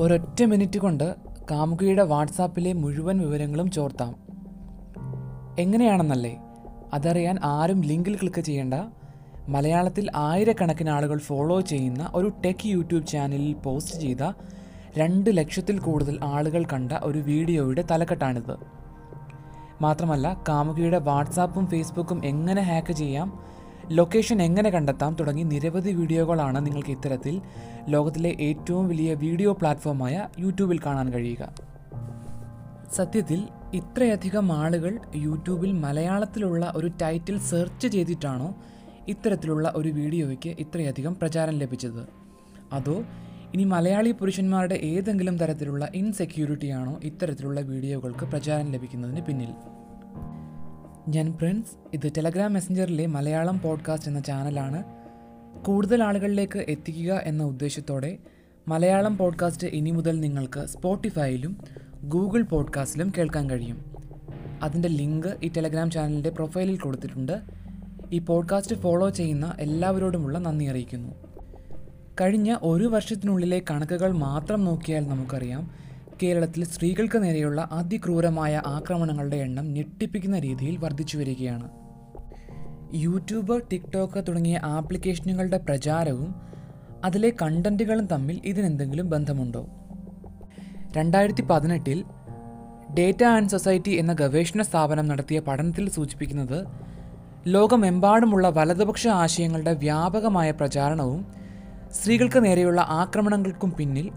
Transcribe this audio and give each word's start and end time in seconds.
ഒരൊറ്റ 0.00 0.42
മിനിറ്റ് 0.42 0.78
കൊണ്ട് 0.78 1.14
കാമുകിയുടെ 1.50 2.02
വാട്സാപ്പിലെ 2.02 2.72
മുഴുവൻ 2.72 3.18
വിവരങ്ങളും 3.18 3.70
ചോർത്താം. 3.70 4.16
എങ്ങനെയാണെന്നല്ലേ? 5.58 6.38
അതറിയാൻ 6.92 7.38
ആരും 7.44 7.80
ലിങ്കിൽ 7.80 8.16
ക്ലിക്ക് 8.16 8.40
ചെയ്യേണ്ട. 8.40 8.74
മലയാളത്തിൽ 9.48 10.10
ആയിരക്കണക്കിന് 10.16 10.90
ആളുകൾ 10.90 11.18
ഫോളോ 11.18 11.60
ചെയ്യുന്ന 11.60 12.10
ഒരു 12.14 12.32
ടെക് 12.44 12.66
യൂട്യൂബ് 12.66 13.06
ചാനലിൽ 13.06 13.52
പോസ്റ്റ് 13.52 14.00
ചെയ്ത 14.00 14.32
രണ്ട് 14.98 15.36
ലക്ഷത്തിൽ 15.36 15.78
കൂടുതൽ 15.78 16.18
ആളുകൾ 16.22 16.64
കണ്ട 16.72 16.92
ഒരു 16.92 17.18
വീഡിയോയുടെ 17.18 17.84
തലക്കെട്ടാണിത്. 17.90 18.56
മാത്രമല്ല 19.82 20.40
കാമുകിയുടെ 20.48 20.98
വാട്സാപ്പും 20.98 21.66
ഫേസ്ബുക്കും 21.66 22.24
എങ്ങനെ 22.24 22.62
ഹാക്ക് 22.62 22.92
ചെയ്യാം? 22.92 23.40
ലൊക്കേഷൻ 23.98 24.42
എങ്ങനെ 24.42 24.70
കണ്ടെത്താം 24.70 25.12
തുടങ്ങി 25.20 25.44
നിരവധി 25.52 25.92
വീഡിയോകളാണ് 26.00 26.58
നിങ്ങൾക്ക് 26.66 26.90
ഇത്തരത്തിൽ 26.90 27.34
ലോകത്തിലെ 27.88 28.30
ഏറ്റവും 28.48 28.84
വലിയ 28.88 29.14
വീഡിയോ 29.14 29.52
പ്ലാറ്റ്ഫോമായ 29.52 30.26
യൂട്യൂബിൽ 30.38 30.78
കാണാൻ 30.84 31.08
കഴിയുക. 31.14 31.42
സത്യത്തിൽ 32.98 33.40
ഇത്രയധികം 33.74 34.46
ആളുകൾ 34.52 34.92
യൂട്യൂബിൽ 35.24 35.72
മലയാളത്തിലുള്ള 35.86 36.72
ഒരു 36.76 36.90
ടൈറ്റിൽ 37.02 37.36
സെർച്ച് 37.50 37.88
ചെയ്തിട്ടാണോ 37.88 38.48
ഇത്തരത്തിലുള്ള 39.08 39.72
ഒരു 39.76 39.88
വീഡിയോയ്ക്ക് 39.98 40.50
ഇത്രയധികം 40.64 41.14
പ്രചാരം 41.20 41.58
ലഭിച്ചത്? 41.58 42.02
അതോ 42.72 42.96
ഇനി 43.54 43.64
മലയാളി 43.74 44.10
പുരുഷന്മാരുടെ 44.18 44.76
ഏതെങ്കിലും 44.92 45.36
തരത്തിലുള്ള 45.38 45.84
ഇൻസെക്യൂരിറ്റിയാണോ 46.00 46.94
ഇത്തരത്തിലുള്ള 47.10 47.60
വീഡിയോകൾക്ക് 47.60 48.24
പ്രചാരം 48.24 48.68
ലഭിക്കുന്നതിന് 48.74 49.22
പിന്നിൽ? 49.26 49.52
ഞാൻ 51.10 51.32
പ്രിൻസ് 51.32 51.68
ഇത് 51.94 52.12
ടെലഗ്രാം 52.16 52.52
മെസ്സഞ്ചറിലെ 52.52 53.06
മലയാളം 53.06 53.60
പോഡ്കാസ്റ്റ് 53.60 54.08
എന്ന 54.08 54.20
ചാനലാണ്. 54.20 54.82
കൂടുതൽ 55.64 56.02
ആളുകളിലേക്ക് 56.02 56.58
എത്തിക്കുക 56.58 57.20
എന്ന 57.24 57.42
ഉദ്ദേശത്തോടെ 57.42 58.18
മലയാളം 58.68 59.16
പോഡ്കാസ്റ്റ് 59.16 59.66
ഇനി 59.66 59.90
മുതൽ 59.90 60.20
നിങ്ങൾക്ക് 60.20 60.66
സ്പോട്ടിഫൈയിലും 60.66 61.56
ഗൂഗിൾ 62.02 62.42
പോഡ്കാസ്റ്റിലും 62.42 63.12
കേൾക്കാൻ 63.18 63.50
കഴിയും. 63.50 63.84
അതിന്റെ 64.62 64.88
ലിങ്ക് 64.88 65.36
ഈ 65.42 65.48
ടെലഗ്രാം 65.48 65.90
ചാനലിന്റെ 65.90 66.30
പ്രൊഫൈലിൽ 66.30 66.78
കൊടുത്തിട്ടുണ്ട്. 66.78 67.40
ഈ 68.12 68.18
പോഡ്കാസ്റ്റ് 68.18 68.76
ഫോളോ 68.76 69.10
ചെയ്യുന്ന 69.10 69.54
എല്ലാവരോടുമുള്ള 69.60 70.38
നന്ദി 70.38 70.64
അറിയിക്കുന്നു. 70.64 71.14
കഴിഞ്ഞ 72.20 72.56
ഒരു 72.62 72.84
വർഷത്തിനുള്ളിലെ 72.84 73.62
കണക്കുകൾ 73.70 74.12
മാത്രം 74.12 74.64
നോക്കിയാൽ 74.64 75.08
നമുക്കറിയാം 75.08 75.89
കേരളത്തിൽ 76.22 76.64
സ്ത്രീകൾക്ക് 76.64 77.22
നേരെയുള്ള 77.22 77.68
അതിക്രൂരമായ 77.72 78.62
ആക്രമണങ്ങളുടെ 78.66 79.36
എണ്ണം 79.36 79.72
ഞെട്ടിപ്പിക്കുന്ന 79.72 80.38
രീതിയിൽ 80.38 80.76
വർദ്ധിച്ചു 80.76 81.18
വരികയാണ്. 81.18 81.70
യൂട്യൂബ് 82.94 83.60
ടിക്ടോക്ക് 83.72 84.24
തുടങ്ങിയ 84.28 84.60
ആപ്ലിക്കേഷനുകളുടെ 84.64 85.56
പ്രചാരവും 85.56 86.34
അതിലെ 87.04 87.32
കണ്ടന്റുകളും 87.42 88.06
തമ്മിൽ 88.06 88.40
ഇതിനെന്തെങ്കിലും 88.44 89.10
ബന്ധമുണ്ടോ? 89.10 89.66
രണ്ടായിരത്തി 90.96 91.42
പതിനെട്ടിൽ 91.42 92.04
ഡേറ്റ 92.98 93.24
ആൻഡ് 93.24 93.50
സൊസൈറ്റി 93.50 93.90
എന്ന 93.90 94.12
ഗവേഷണ 94.12 94.62
സ്ഥാപനം 94.62 95.08
നടത്തിയ 95.08 95.40
പഠനത്തിൽ 95.40 95.90
സൂചിപ്പിക്കുന്നത് 95.90 96.66
ലോകമെമ്പാടുമുള്ള 97.46 98.48
വലതുപക്ഷ 98.48 99.08
ആശയങ്ങളുടെ 99.08 99.72
വ്യാപകമായ 99.72 100.50
പ്രചാരണവും 100.50 101.26
സ്ത്രീകൾക്ക് 101.90 102.44
നേരെയുള്ള 102.44 102.80
ആക്രമണങ്ങൾക്കും 102.80 103.72
പിന്നിൽ 103.72 104.10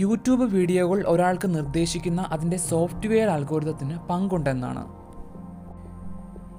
യൂട്യൂബ് 0.00 0.44
വീഡിയോകൾ 0.44 0.98
ഒരാൾക്ക് 1.06 1.54
നിർദ്ദേശിക്കുന്ന 1.54 2.20
അതിന്റെ 2.34 2.56
സോഫ്റ്റ്വെയർ 2.56 3.28
അൽഗോരിതത്തിന് 3.28 3.96
പങ്കുണ്ടെന്നാണ്. 4.10 4.84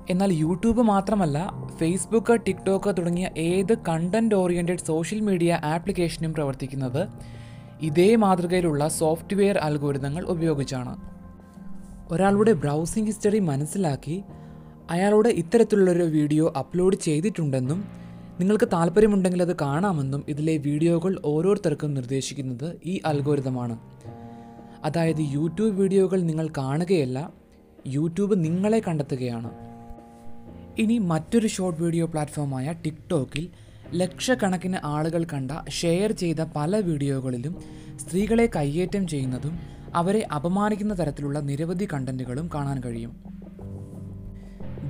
എന്നാൽ 0.10 0.32
യൂട്യൂബ് 0.34 0.82
മാത്രമല്ല 0.82 1.38
ഫേസ്ബുക്ക് 1.80 2.34
ടിക്ടോക്ക് 2.48 2.92
തുടങ്ങിയ 2.98 3.28
ഏത് 3.46 3.74
കണ്ടന്റ് 3.88 4.36
ഓറിയന്റഡ് 4.36 4.86
സോഷ്യൽ 4.90 5.20
മീഡിയ 5.20 5.60
ആപ്ലിക്കേഷനും 5.64 6.34
പ്രവർത്തിക്കുന്നത് 6.34 7.02
ഇതേ 7.82 8.16
മാതൃകയിലുള്ള 8.16 8.88
സോഫ്റ്റ്വെയർ 8.88 9.58
അൽഗോരിതങ്ങൾ 9.58 10.24
ഉപയോഗിച്ചാണ്. 10.34 10.94
ഒരാളുടെ 12.12 12.54
ബ്രൗസിംഗ് 12.64 13.08
ഹിസ്റ്ററി 13.08 13.40
മനസ്സിലാക്കി 13.40 14.24
അയാളുടെ 14.92 15.30
ഇത്തരത്തിലുള്ളൊരു 15.42 16.04
വീഡിയോ 16.04 16.54
അപ്ലോഡ് 16.62 16.96
ചെയ്തിട്ടുണ്ടെന്നും 16.96 18.03
നിങ്ങൾക്ക് 18.40 18.68
താല്പര്യമുണ്ടെങ്കിൽ 18.74 19.42
അത് 19.42 19.56
കാണാമെന്നും 19.62 20.26
ഇതിലെ 20.28 20.58
വീഡിയോകൾ 20.58 21.22
ഓരോരുത്തർക്കും 21.26 21.94
നിർദ്ദേശിക്കുന്നത് 21.94 22.78
ഈ 22.86 23.02
അൽഗോരിതമാണ്. 23.06 23.78
അതായത് 24.86 25.20
യൂട്യൂബ് 25.20 25.76
വീഡിയോകൾ 25.82 26.22
നിങ്ങൾ 26.22 26.48
കാണുകയല്ല 26.58 27.34
യൂട്യൂബ് 27.88 28.46
നിങ്ങളെ 28.46 28.82
കണ്ടെത്തുകയാണ്. 28.88 29.52
ഇനി 30.78 30.98
മറ്റൊരു 30.98 31.48
ഷോർട്ട് 31.48 31.82
വീഡിയോ 31.82 32.06
പ്ലാറ്റ്ഫോമായ 32.06 32.74
ടിക്ടോക്കിൽ 32.86 33.50
ലക്ഷക്കണക്കിന് 33.94 34.78
ആളുകൾ 34.84 35.24
കണ്ട 35.34 35.52
ഷെയർ 35.70 36.12
ചെയ്ത 36.12 36.42
പല 36.56 36.80
വീഡിയോകളിലും 36.80 37.56
സ്ത്രീകളെ 38.00 38.50
കയ്യേറ്റം 38.56 39.08
ചെയ്യുന്നതും 39.08 39.60
അവരെ 39.96 40.28
അപമാനിക്കുന്ന 40.36 40.94
തരത്തിലുള്ള 40.94 41.40
നിരവധി 41.40 41.88
കണ്ടന്റുകളും 41.94 42.50
കാണാൻ 42.56 42.84
കഴിയും. 42.84 43.14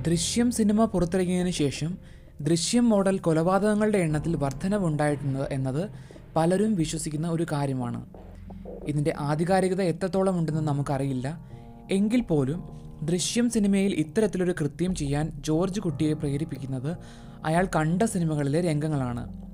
ദൃശ്യം 0.02 0.50
സിനിമ 0.50 0.84
പുറത്തിറങ്ങിയതിനു 0.84 1.50
ശേഷം 1.50 1.98
ദൃശ്യം 2.40 2.88
മോഡൽ 2.88 3.18
കൊലപാതകങ്ങളുടെ 3.18 3.98
എണ്ണത്തിൽ 3.98 4.36
വർധനവുണ്ടായിട്ടുണ്ട് 4.36 5.48
എന്നത് 5.50 5.90
പലരും 6.36 6.74
വിശ്വസിക്കുന്ന 6.74 7.28
ഒരു 7.28 7.46
കാര്യമാണ്. 7.52 8.06
ഇതിന്റെ 8.84 9.14
ആധികാരികത 9.18 9.82
എത്രത്തോളം 9.82 10.38
ഉണ്ടെന്ന് 10.38 10.60
നമുക്കറിയില്ല. 10.60 11.40
എങ്കിൽ 11.90 12.20
പോലും 12.20 12.84
ദൃശ്യം 13.02 13.50
സിനിമയിൽ 13.50 13.94
ഇത്തരത്തിലൊരു 13.94 14.52
കൃത്യം 14.52 14.94
ചെയ്യാൻ 14.94 15.32
ജോർജ് 15.40 15.80
കുട്ടിയെ 15.80 16.12
പ്രേരിപ്പിക്കുന്നത് 16.12 16.96
അയാൾ 17.44 17.68
കണ്ട 17.76 18.02
സിനിമകളിലെ 18.02 18.60
രംഗങ്ങളാണ്. 18.60 19.44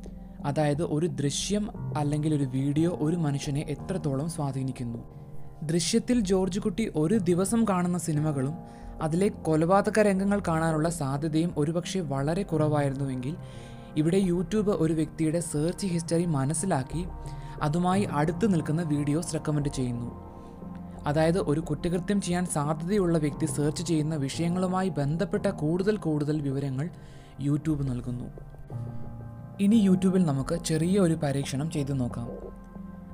അതായത് 0.45 0.83
ഒരു 0.83 1.07
ദൃശ്യം 1.07 1.97
അല്ലെങ്കിൽ 1.99 2.35
ഒരു 2.35 2.45
വീഡിയോ 2.45 2.99
ഒരു 3.01 3.17
മനുഷ്യനെ 3.17 3.61
എത്രത്തോളം 3.61 4.31
സ്വാധീനിക്കുന്നു. 4.31 5.20
ദൃശ്യത്തിൽ 5.63 6.21
ജോർജ് 6.21 6.61
കുട്ടി 6.61 6.93
ഒരു 6.97 7.19
ദിവസം 7.19 7.65
കാണുന്ന 7.65 7.99
സിനിമകളും 7.99 8.55
അതിലെ 9.03 9.29
കൊലപാതക 9.29 10.01
രംഗങ്ങൾ 10.01 10.41
കാണാനുള്ള 10.49 10.89
സാധ്യതയും 10.89 11.55
ഒരുപക്ഷെ 11.57 12.01
വളരെ 12.01 12.43
കുറവായിരുന്നുവെങ്കിൽ 12.43 13.37
ഇവിടെ 13.97 14.19
യൂട്യൂബ് 14.19 14.71
ഒരു 14.71 14.93
വ്യക്തിയുടെ 14.93 15.41
സെർച്ച് 15.41 15.87
ഹിസ്റ്ററി 15.87 16.27
മനസ്സിലാക്കി 16.27 17.07
അതുമായി 17.63 18.05
അടുത്ത് 18.11 18.55
നിൽക്കുന്ന 18.55 18.83
വീഡിയോസ് 18.83 19.35
റെക്കമെൻഡ് 19.35 19.69
ചെയ്യുന്നു. 19.69 20.11
അതായത് 21.07 21.39
ഒരു 21.39 21.61
കുറ്റകൃത്യം 21.61 22.21
ചെയ്യാൻ 22.21 22.47
സാധ്യതയുള്ള 22.47 23.19
വ്യക്തി 23.19 23.47
സെർച്ച് 23.47 23.83
ചെയ്യുന്ന 23.83 24.17
വിഷയങ്ങളുമായി 24.17 24.89
ബന്ധപ്പെട്ട 24.89 25.47
കൂടുതൽ 25.47 25.97
കൂടുതൽ 25.97 26.41
വിവരങ്ങൾ 26.41 26.91
യൂട്യൂബ് 27.41 27.91
നൽകുന്നു. 27.91 28.29
ഇനി 29.61 29.77
യൂട്യൂബിൽ 29.77 30.25
നമുക്ക് 30.25 30.55
ചെറിയ 30.65 30.99
ഒരു 31.01 31.15
പരീക്ഷണം 31.15 31.71
ചെയ്തു 31.71 31.93
നോക്കാം. 31.93 32.29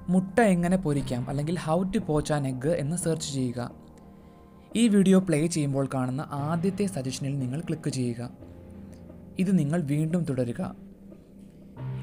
മുട്ട 0.09 0.41
എങ്ങനെ 0.41 0.77
പൊരിക്കാം 0.77 1.31
അല്ലെങ്കിൽ 1.31 1.57
how 1.59 1.83
to 1.83 1.99
poach 1.99 2.33
an 2.33 2.47
egg 2.47 2.69
എന്ന് 2.69 2.97
സെർച്ച് 2.97 3.35
ചെയ്യുക. 3.35 3.61
ഈ 4.77 4.89
വീഡിയോ 4.89 5.19
പ്ലേ 5.19 5.47
ചെയ്യുമ്പോൾ 5.47 5.89
കാണുന്ന 5.95 6.29
ആദ്യത്തെ 6.31 6.87
സജഷനിൽ 6.87 7.39
നിങ്ങൾ 7.39 7.61
ക്ലിക്ക് 7.61 7.91
ചെയ്യുക. 7.91 8.31
ഇത് 9.39 9.59
നിങ്ങൾ 9.59 9.81
വീണ്ടും 9.81 10.23
തുടരുക. 10.25 10.63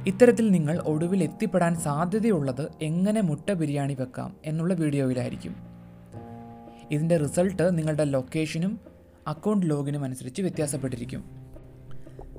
ഇത്തരത്തിൽ 0.07 0.51
നിങ്ങൾ 0.51 0.75
ഒടുവിൽ 0.85 1.23
എത്തിപ്പെടാൻ 1.23 1.75
സാധ്യതയുള്ളത് 1.75 2.71
എങ്ങനെ 2.81 3.21
മുട്ട 3.21 3.51
ബിരിയാണി 3.51 3.93
വെക്കാം 3.93 4.35
എന്നുള്ള 4.45 4.73
വീഡിയോയിലായിരിക്കും 4.73 5.55
ഇതിന്റെ 6.91 7.17
റിസൾട്ട് 7.17 7.77
നിങ്ങളുടെ 7.77 8.03
ലൊക്കേഷനും 8.03 8.79
അക്കൗണ്ട് 9.27 9.69
ലോഗിനും 9.69 10.03
അനുസരിച്ച് 10.03 10.41
വ്യത്യാസപ്പെട്ടിരിക്കും. 10.41 11.21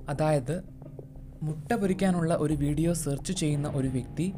അതായത് 0.08 0.56
മുട്ട 1.42 1.72
പൊരിക്കാനുള്ള 1.72 2.34
ഒരു 2.34 2.54
വീഡിയോ 2.54 2.92
സെർച്ച് 2.92 3.32
ചെയ്യുന്ന 3.32 3.68
ഒരു 3.68 3.88
വ്യക്തി 3.88 4.34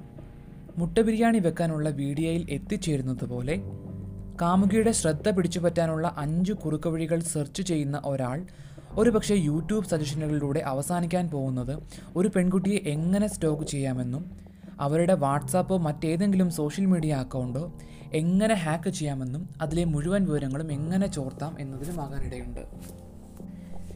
മുട്ട 0.78 0.98
ബിരിയാണി 1.00 1.38
വെക്കാനുള്ള 1.38 1.88
വീഡിയോയിൽ 1.90 2.50
എത്തിച്ചേരുന്നത് 2.50 3.24
പോലെ 3.24 3.54
കാമുകിയുടെ 4.40 4.92
ശ്രദ്ധ 4.92 5.28
പിടിച്ചുപറ്റാനുള്ള 5.30 6.14
അഞ്ച് 6.16 6.52
കുറുക്കുവഴികൾ 6.52 7.20
സെർച്ച് 7.20 7.62
ചെയ്യുന്ന 7.62 8.02
ഒരാൾ 8.04 8.46
ഒരുപക്ഷെ 8.94 9.34
യൂട്യൂബ് 9.34 9.86
സജഷനുകളിലൂടെ 9.86 10.60
അവസാനിക്കാൻ 10.60 11.30
പോകുന്നത് 11.30 11.74
ഒരു 12.16 12.28
പെൺകുട്ടിയെ 12.28 12.78
എങ്ങനെ 12.86 13.26
സ്റ്റോക്ക് 13.26 13.64
ചെയ്യാമെന്നും 13.64 14.24
അവരുടെ 14.80 15.14
വാട്സാപ്പോ 15.14 15.78
മറ്റേതെങ്കിലും 15.78 16.50
സോഷ്യൽ 16.50 16.86
മീഡിയ 16.86 17.14
അക്കൗണ്ടോ 17.14 17.64
എങ്ങനെ 18.12 18.54
ഹാക്ക് 18.54 18.90
ചെയ്യാമെന്നും 18.90 19.48
അതിലെ 19.60 19.84
മുഴുവൻ 19.84 20.24
വിവരങ്ങളും 20.24 20.72
എങ്ങനെ 20.72 21.06
ചോർത്താം 21.06 21.56
എന്നതിലുമാകാനിടയുണ്ട്. 21.60 22.62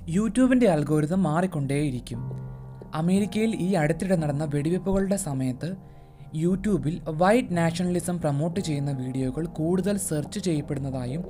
യൂട്യൂബിന്റെ 0.09 0.67
അൽഗോരിതം 0.67 1.23
മാറിക്കൊണ്ടേയിരിക്കും. 1.23 2.21
അമേരിക്കയിൽ 2.95 3.57
ഈ 3.57 3.75
അടുത്തിടെ 3.75 4.17
നടന്ന 4.17 4.45
വെടിവെപ്പുകളുടെ 4.45 5.17
സമയത്ത് 5.17 5.77
യൂട്യൂബിൽ 6.35 7.01
വൈറ്റ് 7.21 7.57
നാഷണലിസം 7.57 8.19
പ്രമോട്ട് 8.19 8.61
ചെയ്യുന്ന 8.61 8.93
വീഡിയോകൾ 8.93 9.47
കൂടുതൽ 9.47 9.97
സെർച്ച് 9.99 10.41
ചെയ്യപ്പെടുന്നതായും 10.41 11.23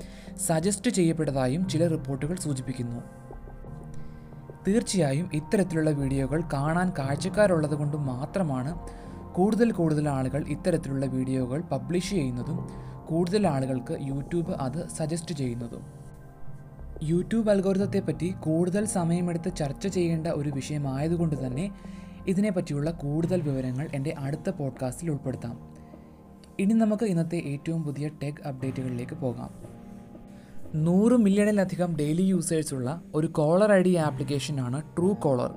സജസ്റ്റ് 0.47 0.91
ചെയ്യപ്പെട്ടതായും 0.91 1.69
ചില 1.69 1.87
റിപ്പോർട്ടുകൾ 1.89 2.37
സൂചിപ്പിക്കുന്നു. 2.37 3.03
തീർച്ചയായും 4.67 5.31
ഇത്തരത്തിലുള്ള 5.35 5.91
വീഡിയോകൾ 5.91 6.41
കാണാൻ 6.53 6.93
കാഴ്ചക്കാരുള്ളത് 6.99 7.75
കൊണ്ട് 7.75 7.97
മാത്രമാണ് 7.97 8.73
കൂടുതൽ 9.33 9.71
കൂടുതൽ 9.71 10.09
ആളുകൾ 10.09 10.45
ഇത്തരത്തിലുള്ള 10.49 11.07
വീഡിയോകൾ 11.07 11.61
പബ്ലിഷ് 11.73 12.11
ചെയ്യുന്നതും 12.11 12.59
കൂടുതൽ 13.09 13.47
ആളുകൾക്ക് 13.47 13.97
യൂട്യൂബ് 14.01 14.53
അത് 14.53 14.89
സജസ്റ്റ് 14.89 15.35
ചെയ്യുന്നതും. 15.35 15.83
യൂട്യൂബ് 17.03 17.51
അൽഗോരിതത്തെപ്പറ്റി 17.51 18.35
കൂടുതൽ 18.41 18.85
സമയമെടുത്ത് 18.85 19.57
ചർച്ച 19.57 19.87
ചെയ്യേണ്ട 19.87 20.27
ഒരു 20.27 20.49
വിഷയമായതുകൊണ്ട് 20.49 21.47
തന്നെ 21.47 21.67
ഇതിനെപ്പറ്റിയുള്ള 22.31 22.91
കൂടുതൽ 22.91 23.41
വിവരങ്ങൾ 23.41 23.89
എന്റെ 23.95 24.15
അടുത്ത 24.19 24.51
പോഡ്കാസ്റ്റിൽ 24.51 25.11
ഉൾപ്പെടുത്താം. 25.11 25.75
ഇനി 26.59 26.73
നമുക്ക് 26.73 27.05
ഇന്നത്തെ 27.05 27.37
ഏറ്റവും 27.37 27.83
പുതിയ 27.83 28.11
ടെക് 28.23 28.49
അപ്ഡേറ്റുകളിലേക്ക് 28.49 29.15
പോകാം. 29.15 29.51
നൂറ് 30.75 31.13
മില്യണിലധികം 31.13 31.97
ഡെയിലി 31.97 32.23
യൂസേഴ്സുള്ള 32.23 33.03
ഒരു 33.15 33.27
കോളർ 33.27 33.73
ഐ 33.73 33.83
ഡി 33.83 33.95
ആപ്ലിക്കേഷനാണ് 33.95 34.83
ട്രൂ 34.83 35.15
കോളർ. 35.15 35.55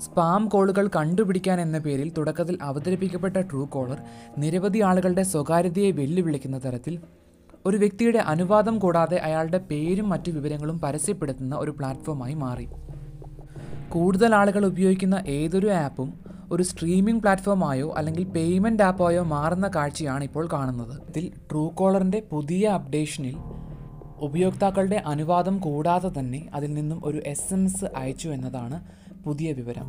സ്പാം 0.00 0.48
കോളുകൾ 0.48 0.90
കണ്ടുപിടിക്കാൻ 0.96 1.60
എന്ന 1.60 1.78
പേരിൽ 1.78 2.12
തുടക്കത്തിൽ 2.18 2.58
അവതരിപ്പിക്കപ്പെട്ട 2.62 3.36
ട്രൂ 3.36 3.66
കോളർ 3.66 3.98
നിരവധി 4.38 4.78
ആളുകളുടെ 4.78 5.22
സ്വകാര്യതയെ 5.22 5.90
വെല്ലുവിളിക്കുന്ന 5.90 6.58
തരത്തിൽ 6.58 6.98
ഒരു 7.66 7.76
വ്യക്തിയുടെ 7.76 8.18
അനുവാദം 8.18 8.78
കൂടാതെ 8.78 9.16
അയാളുടെ 9.16 9.58
പേരും 9.58 10.08
മറ്റു 10.08 10.30
വിവരങ്ങളും 10.30 10.80
പരസ്യപ്പെടുത്തുന്ന 10.80 11.56
ഒരു 11.56 11.70
പ്ലാറ്റ്ഫോമായി 11.70 12.34
മാറി. 12.34 12.68
കൂടുതൽ 13.92 14.34
ആളുകൾ 14.34 14.66
ഉപയോഗിക്കുന്ന 14.66 15.22
ഏതൊരു 15.26 15.68
ആപ്പും 15.70 16.14
ഒരു 16.52 16.62
സ്ട്രീമിംഗ് 16.62 17.22
പ്ലാറ്റ്ഫോമായോ 17.22 17.94
അല്ലെങ്കിൽ 17.96 18.24
പേയ്മെന്റ് 18.24 18.82
ആപ്പായോ 18.82 19.22
മാറുന്ന 19.22 19.70
കാഴ്ചയാണ് 19.74 20.24
ഇപ്പോൾ 20.24 20.48
കാണുന്നത്. 20.52 21.02
ഇതിൽ 21.08 21.32
ട്രൂ 21.50 21.68
കോളറിന്റെ 21.68 22.22
പുതിയ 22.30 22.68
അപ്ഡേഷനിൽ 22.68 23.36
ഉപയോക്താക്കളുടെ 24.20 25.02
അനുവാദം 25.06 25.58
കൂടാതെ 25.58 26.10
തന്നെ 26.18 26.46
അതിൽ 26.54 26.74
നിന്നും 26.74 27.00
ഒരു 27.04 27.22
എസ് 27.26 27.54
എം 27.54 27.64
എസ് 27.64 27.84
അയച്ചു 27.96 28.28
എന്നതാണ് 28.28 28.80
പുതിയ 29.24 29.52
വിവരം. 29.52 29.88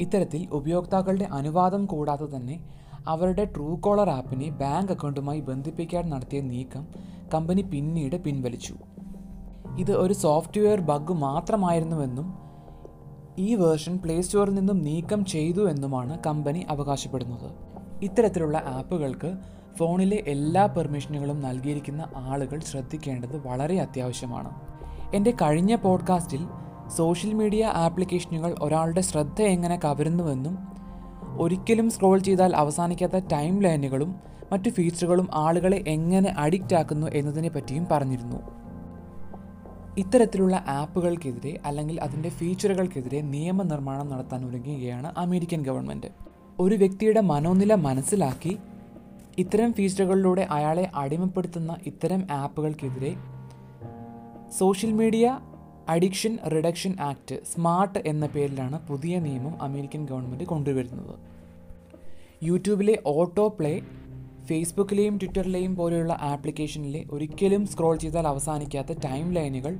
ഇത്തരത്തിൽ 0.00 0.48
ഉപയോക്താക്കളുടെ 0.52 1.24
അനുവാദം 1.24 1.86
കൂടാതെ 1.86 2.36
തന്നെ 2.36 2.64
അവരുടെ 3.06 3.44
ട്രൂ 3.44 3.76
കോളർ 3.76 4.10
ആപ്പിനെ 4.10 4.50
ബാങ്ക് 4.50 4.92
അക്കൗണ്ടുമായി 4.92 5.40
ബന്ധിപ്പിക്കാൻ 5.40 6.10
നടത്തിയ 6.10 6.40
നീക്കം 6.40 6.86
കമ്പനി 7.34 7.62
പിന്നീട് 7.62 8.16
പിൻവലിച്ചു. 8.16 8.74
ഇത് 9.78 9.92
ഒരു 9.92 10.14
സോഫ്റ്റ്വെയർ 10.14 10.80
ബഗ് 10.80 11.12
മാത്രമായിരുന്നുവെന്നും 11.12 12.51
ഈ 13.38 13.54
വേർഷൻ 13.54 13.98
പ്ലേ 13.98 14.20
സ്റ്റോറിൽ 14.20 14.54
നിന്നും 14.54 14.84
നീക്കം 14.84 15.24
ചെയ്തു 15.24 15.70
എന്നുമാണ് 15.70 16.18
കമ്പനി 16.26 16.66
അവകാശപ്പെടുന്നത്. 16.68 17.50
ഇത്തരത്തിലുള്ള 18.02 18.62
ആപ്പുകൾക്ക് 18.66 19.34
ഫോണിലെ 19.76 20.22
എല്ലാ 20.26 20.66
പെർമിഷനുകളും 20.66 21.40
നൽകിയിരിക്കുന്ന 21.40 22.08
ആളുകൾ 22.16 22.60
ശ്രദ്ധിക്കേണ്ടത് 22.60 23.46
വളരെ 23.46 23.80
അത്യാവശ്യമാണ്. 23.80 24.50
എന്റെ 25.14 25.30
കഴിഞ്ഞ 25.30 25.74
പോഡ്കാസ്റ്റിൽ 25.74 26.46
സോഷ്യൽ 26.96 27.34
മീഡിയ 27.34 27.66
ആപ്ലിക്കേഷനുകൾ 27.66 28.54
ഒരാളുടെ 28.62 29.00
ശ്രദ്ധ 29.00 29.42
എങ്ങനെ 29.42 29.80
കവരുന്നുവെന്നും 29.84 30.58
ഒരിക്കലും 31.38 31.90
സ്ക്രോൾ 31.90 32.18
ചെയ്താൽ 32.18 32.56
അവസാനിക്കാത്ത 32.56 33.18
ടൈം 33.32 33.60
ലൈനുകളും 33.60 34.14
മറ്റു 34.52 34.68
ഫീച്ചറുകളും 34.68 35.28
ആളുകളെ 35.34 35.84
എങ്ങനെ 35.88 36.34
അഡിക്റ്റ് 36.38 36.76
ആക്കുന്നു 36.76 37.06
എന്നതിനെ 37.06 37.48
പറ്റിയും 37.48 37.86
പറഞ്ഞിരുന്നു. 37.90 38.62
ഇത്തരത്തിലുള്ള 39.98 40.64
ആപ്പുകൾക്കെതിരെ 40.68 41.58
അല്ലെങ്കിൽ 41.64 42.00
അതിന്റെ 42.00 42.28
ഫീച്ചറുകൾക്കെതിരെ 42.28 43.20
നിയമനിർമ്മാണം 43.20 44.08
നടത്താൻ 44.08 44.48
ഒരുങ്ങുകയാണ് 44.48 45.12
അമേരിക്കൻ 45.16 45.62
ഗവൺമെന്റ്. 45.62 46.06
ഒരു 46.60 46.74
വ്യക്തിയുടെ 46.74 47.20
മനോനില 47.20 47.74
മനസ്സിലാക്കി 47.74 48.58
ഇത്തരം 49.38 49.72
ഫീച്ചറുകളിലൂടെ 49.72 50.42
അയാളെ 50.50 50.90
അടിമപ്പെടുത്തുന്ന 50.94 51.76
ഇത്തരം 51.86 52.26
ആപ്പുകൾക്കെതിരെ 52.30 53.14
social 54.58 54.92
media 54.92 55.40
addiction 55.88 56.38
reduction 56.52 57.00
act 57.00 57.38
SMART 57.54 57.98
എന്ന 58.06 58.26
പേരിലാണ് 58.26 58.88
പുതിയ 58.88 59.18
നിയമം 59.18 59.62
അമേരിക്കൻ 59.62 60.06
ഗവൺമെന്റ് 60.06 60.44
കൊണ്ടുവരുന്നത്. 60.44 61.14
യൂട്യൂബിലെ 62.42 63.02
ഓട്ടോ 63.06 63.48
പ്ലേ 63.48 63.80
ഫേസ്ബുക്കിലെയും 64.46 65.16
ട്വിറ്ററിലെയും 65.16 65.76
പോലെയുള്ള 65.76 66.18
ആപ്ലിക്കേഷനിലെ 66.20 67.04
ഒരിക്കലും 67.10 67.66
സ്ക്രോൾ 67.66 67.96
ചെയ്താൽ 67.96 68.28
അവസാനിക്കാത്ത 68.28 68.92
ടൈം 69.04 69.32
ലൈനുകൾ 69.32 69.78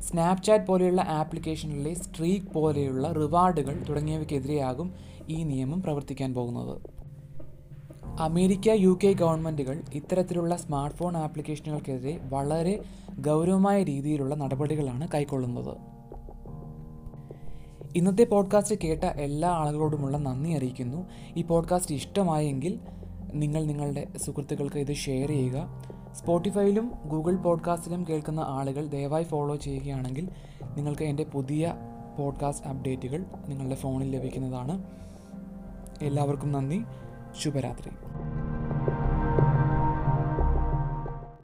സ്നാപ്ചാറ്റ് 0.00 0.64
പോലെയുള്ള 0.64 1.00
ആപ്ലിക്കേഷനിലെ 1.08 1.94
സ്ട്രീക്ക് 1.94 2.46
പോലെയുള്ള 2.46 3.12
റിവാർഡുകൾ 3.12 3.82
തുടങ്ങിയവയ്ക്കെതിരെയാകും 3.88 4.94
ഈ 5.28 5.42
നിയമം 5.42 5.82
പ്രവർത്തിക്കാൻ 5.82 6.34
പോകുന്നത്. 6.34 6.82
അമേരിക്ക 8.20 8.68
യു 8.68 8.98
കെ 9.04 9.12
ഗവൺമെന്റുകൾ 9.12 9.82
ഇത്തരത്തിലുള്ള 9.94 10.56
സ്മാർട്ട് 10.56 10.96
ഫോൺ 10.96 11.16
ആപ്ലിക്കേഷനുകൾക്കെതിരെ 11.16 12.20
വളരെ 12.22 12.82
ഗൗരവമായ 13.20 13.82
രീതിയിലുള്ള 13.82 14.34
നടപടികളാണ് 14.34 15.08
കൈക്കൊള്ളുന്നത്. 15.14 15.76
ഇന്നത്തെ 17.96 18.24
പോഡ്കാസ്റ്റ് 18.24 18.74
കേട്ട 18.84 19.04
എല്ലാ 19.04 19.48
ആളുകളോടുമുള്ള 19.48 20.16
നന്ദി 20.16 20.50
അറിയിക്കുന്നു. 20.50 21.06
ഈ 21.36 21.42
പോഡ്കാസ്റ്റ് 21.42 21.94
ഇഷ്ടമായെങ്കിൽ 21.94 22.78
നിങ്ങൾ 23.34 23.64
നിങ്ങളുടെ 23.64 24.06
സുഹൃത്തുക്കൾക്ക് 24.16 24.76
ഇത് 24.76 24.94
ഷെയർ 24.94 25.28
ചെയ്യുക. 25.28 25.82
സ്പോട്ടിഫൈയിലും 26.12 26.92
ഗൂഗിൾ 27.06 27.36
പോഡ്കാസ്റ്റിലും 27.36 28.06
കേൾക്കുന്ന 28.08 28.40
ആളുകൾ 28.40 28.86
ദയവായി 28.86 29.24
ഫോളോ 29.24 29.56
ചെയ്യുകയാണെങ്കിൽ 29.56 30.28
നിങ്ങൾക്ക് 30.76 31.02
എന്റെ 31.02 31.24
പുതിയ 31.24 31.74
പോഡ്കാസ്റ്റ് 32.18 32.68
അപ്ഡേറ്റുകൾ 32.68 33.24
നിങ്ങളുടെ 33.48 33.74
ഫോണിൽ 33.74 34.16
ലഭിക്കുന്നതാണ്. 34.16 34.82
എല്ലാവർക്കും 36.02 36.52
നന്ദി. 36.52 36.84
ശുഭരാത്രി. 37.42 37.90